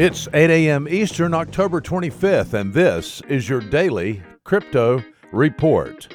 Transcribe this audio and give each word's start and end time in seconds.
It's 0.00 0.28
8 0.32 0.48
a.m. 0.48 0.88
Eastern, 0.88 1.34
October 1.34 1.82
25th, 1.82 2.54
and 2.54 2.72
this 2.72 3.20
is 3.28 3.50
your 3.50 3.60
daily 3.60 4.22
crypto 4.44 5.04
report. 5.30 6.08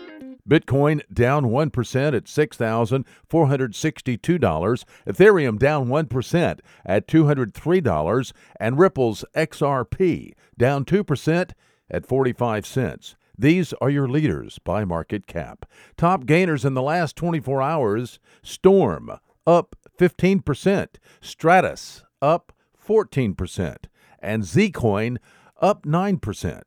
Bitcoin 0.50 1.02
down 1.14 1.46
1% 1.46 2.16
at 2.16 2.24
$6,462. 2.24 4.86
Ethereum 5.08 5.60
down 5.60 5.88
1% 5.88 6.60
at 6.84 7.08
$203. 7.08 8.34
And 8.60 8.80
Ripple's 8.80 9.24
XRP 9.36 10.34
down 10.58 10.84
2% 10.84 11.52
at 11.92 12.08
45 12.08 12.66
cents. 12.66 13.16
These 13.38 13.72
are 13.74 13.92
your 13.92 14.08
leaders 14.08 14.58
by 14.58 14.84
market 14.84 15.28
cap. 15.28 15.68
Top 15.96 16.26
gainers 16.26 16.66
in 16.66 16.74
the 16.74 16.82
last 16.82 17.16
24 17.16 17.62
hours 17.62 18.18
Storm 18.42 19.20
up 19.46 19.76
15%, 20.00 20.88
Stratis 21.22 22.02
up 22.20 22.52
14%, 22.86 23.76
and 24.20 24.44
Zcoin 24.44 25.18
up 25.62 25.84
9%. 25.84 26.62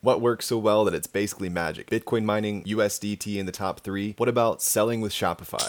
What 0.00 0.20
works 0.20 0.46
so 0.46 0.58
well 0.58 0.84
that 0.84 0.94
it's 0.94 1.08
basically 1.08 1.48
magic? 1.48 1.90
Bitcoin 1.90 2.24
mining, 2.24 2.62
USDT 2.64 3.36
in 3.36 3.46
the 3.46 3.52
top 3.52 3.80
three. 3.80 4.14
What 4.16 4.28
about 4.28 4.62
selling 4.62 5.00
with 5.00 5.12
Shopify? 5.12 5.68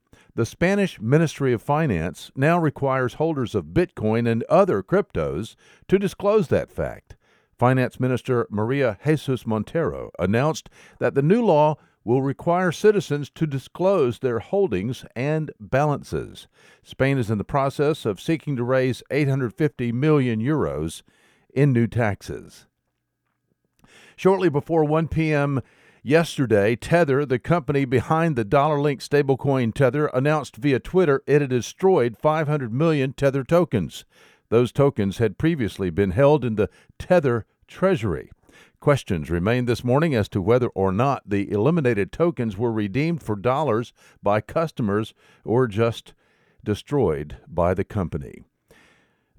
The 0.33 0.45
Spanish 0.45 1.01
Ministry 1.01 1.51
of 1.51 1.61
Finance 1.61 2.31
now 2.37 2.57
requires 2.57 3.15
holders 3.15 3.53
of 3.53 3.73
Bitcoin 3.73 4.29
and 4.29 4.43
other 4.43 4.81
cryptos 4.81 5.55
to 5.89 5.99
disclose 5.99 6.47
that 6.47 6.71
fact. 6.71 7.17
Finance 7.59 7.99
Minister 7.99 8.47
Maria 8.49 8.97
Jesus 9.05 9.45
Montero 9.45 10.09
announced 10.17 10.69
that 10.99 11.15
the 11.15 11.21
new 11.21 11.43
law 11.43 11.75
will 12.05 12.21
require 12.21 12.71
citizens 12.71 13.29
to 13.29 13.45
disclose 13.45 14.19
their 14.19 14.39
holdings 14.39 15.03
and 15.17 15.51
balances. 15.59 16.47
Spain 16.81 17.17
is 17.17 17.29
in 17.29 17.37
the 17.37 17.43
process 17.43 18.05
of 18.05 18.21
seeking 18.21 18.55
to 18.55 18.63
raise 18.63 19.03
850 19.11 19.91
million 19.91 20.41
euros 20.41 21.03
in 21.53 21.73
new 21.73 21.87
taxes. 21.87 22.67
Shortly 24.15 24.49
before 24.49 24.85
1 24.85 25.09
p.m., 25.09 25.61
Yesterday, 26.03 26.75
Tether, 26.75 27.27
the 27.27 27.37
company 27.37 27.85
behind 27.85 28.35
the 28.35 28.43
dollar 28.43 28.81
linked 28.81 29.07
stablecoin 29.07 29.71
Tether, 29.71 30.07
announced 30.07 30.55
via 30.55 30.79
Twitter 30.79 31.21
it 31.27 31.41
had 31.41 31.51
destroyed 31.51 32.17
500 32.17 32.73
million 32.73 33.13
Tether 33.13 33.43
tokens. 33.43 34.03
Those 34.49 34.71
tokens 34.71 35.19
had 35.19 35.37
previously 35.37 35.91
been 35.91 36.09
held 36.09 36.43
in 36.43 36.55
the 36.55 36.71
Tether 36.97 37.45
treasury. 37.67 38.31
Questions 38.79 39.29
remain 39.29 39.65
this 39.65 39.83
morning 39.83 40.15
as 40.15 40.27
to 40.29 40.41
whether 40.41 40.69
or 40.69 40.91
not 40.91 41.21
the 41.29 41.51
eliminated 41.51 42.11
tokens 42.11 42.57
were 42.57 42.71
redeemed 42.71 43.21
for 43.21 43.35
dollars 43.35 43.93
by 44.23 44.41
customers 44.41 45.13
or 45.45 45.67
just 45.67 46.15
destroyed 46.63 47.37
by 47.47 47.75
the 47.75 47.83
company. 47.83 48.41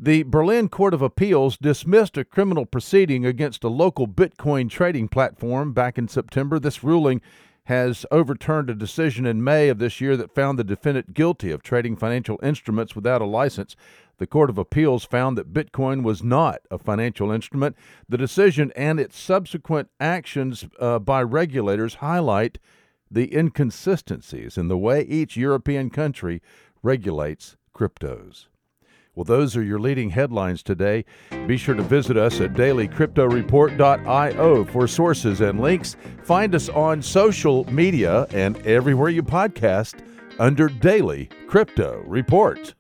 The 0.05 0.25
Berlin 0.25 0.69
Court 0.69 0.95
of 0.95 1.01
Appeals 1.01 1.57
dismissed 1.57 2.17
a 2.17 2.25
criminal 2.25 2.67
proceeding 2.67 3.25
against 3.25 3.63
a 3.63 3.69
local 3.69 4.09
Bitcoin 4.09 4.69
trading 4.69 5.07
platform 5.07 5.73
back 5.73 5.97
in 5.97 6.09
September. 6.09 6.59
This 6.59 6.83
ruling 6.83 7.21
has 7.67 8.05
overturned 8.11 8.69
a 8.69 8.75
decision 8.75 9.27
in 9.27 9.45
May 9.45 9.69
of 9.69 9.79
this 9.79 10.01
year 10.01 10.17
that 10.17 10.35
found 10.35 10.59
the 10.59 10.65
defendant 10.65 11.15
guilty 11.15 11.53
of 11.53 11.62
trading 11.62 11.95
financial 11.95 12.41
instruments 12.43 12.97
without 12.97 13.23
a 13.23 13.27
license. 13.27 13.77
The 14.19 14.27
Court 14.27 14.51
of 14.51 14.59
Appeals 14.59 15.05
found 15.05 15.39
that 15.39 15.53
Bitcoin 15.53 16.03
was 16.03 16.21
not 16.21 16.62
a 16.69 16.79
financial 16.79 17.31
instrument. 17.31 17.77
The 18.09 18.19
decision 18.19 18.73
and 18.75 18.99
its 18.99 19.17
subsequent 19.17 19.89
actions 20.01 20.67
uh, 20.81 20.99
by 20.99 21.23
regulators 21.23 21.95
highlight 21.95 22.59
the 23.09 23.33
inconsistencies 23.33 24.59
in 24.59 24.67
the 24.67 24.77
way 24.77 25.03
each 25.03 25.37
European 25.37 25.91
country 25.91 26.43
regulates 26.83 27.57
cryptos. 27.73 28.47
Well, 29.15 29.25
those 29.25 29.59
are 29.59 29.62
your 29.62 29.78
leading 29.78 30.09
headlines 30.11 30.62
today. 30.62 31.05
Be 31.47 31.59
sure 31.59 31.75
to 31.75 31.83
visit 31.83 32.17
us 32.17 32.41
at 32.41 32.55
dailycryptoreport.io 32.55 34.65
for 34.65 34.87
sources 34.87 35.43
and 35.43 35.61
links. 35.61 35.97
Find 36.23 36.55
us 36.55 36.71
on 36.71 37.03
social 37.03 37.71
media 37.71 38.27
and 38.31 38.56
everywhere 38.67 39.11
you 39.11 39.23
podcast 39.23 39.97
under 40.39 40.69
Daily 40.69 41.28
Crypto 41.47 42.03
Report. 42.06 42.75